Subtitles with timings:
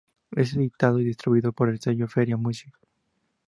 [0.31, 2.73] Es editado y distribuido por el sello Feria Music.